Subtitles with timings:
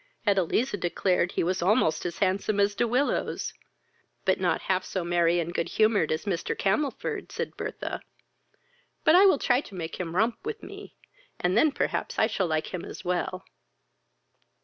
[0.25, 3.53] Edeliza declared he was almost as handsome as De Willows.
[4.25, 6.57] "But not half so merry and good humoured as Mr.
[6.57, 8.01] Camelford, (said Bertha;)
[9.03, 10.95] but I will try to make him romp with me,
[11.39, 13.45] and then perhaps I shall like him as well."